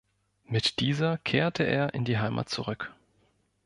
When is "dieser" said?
0.79-1.19